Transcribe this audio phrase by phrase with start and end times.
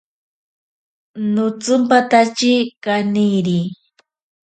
[1.33, 3.59] Notsimpatatye kaniri.